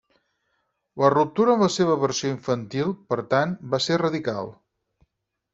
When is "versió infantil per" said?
2.05-3.21